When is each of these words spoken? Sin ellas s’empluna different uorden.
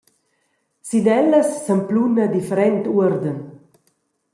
Sin 0.87 1.05
ellas 1.19 1.49
s’empluna 1.65 2.25
different 2.35 2.83
uorden. 2.95 3.37